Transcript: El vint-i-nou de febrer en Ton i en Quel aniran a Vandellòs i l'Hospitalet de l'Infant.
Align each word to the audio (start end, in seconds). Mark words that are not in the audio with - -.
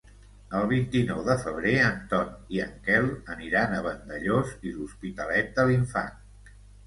El 0.59 0.63
vint-i-nou 0.69 1.19
de 1.27 1.33
febrer 1.41 1.73
en 1.89 1.99
Ton 2.13 2.31
i 2.55 2.63
en 2.63 2.71
Quel 2.87 3.11
aniran 3.35 3.77
a 3.77 3.83
Vandellòs 3.89 4.55
i 4.69 4.73
l'Hospitalet 4.79 5.55
de 5.59 5.67
l'Infant. 5.73 6.51